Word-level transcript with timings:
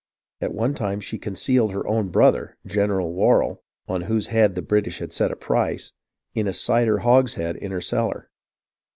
At 0.41 0.55
one 0.55 0.73
time 0.73 0.99
she 0.99 1.19
concealed 1.19 1.73
her 1.73 1.85
own 1.87 2.09
brother. 2.09 2.57
General 2.65 3.13
Warrell 3.13 3.59
(on 3.87 4.01
whose 4.09 4.25
head 4.33 4.55
the 4.55 4.63
British 4.63 4.97
had 4.97 5.13
set 5.13 5.29
a 5.29 5.35
price), 5.35 5.93
in 6.33 6.47
a 6.47 6.53
cider 6.53 6.97
hogshead 7.05 7.55
in 7.57 7.69
her 7.69 7.81
cellar. 7.81 8.31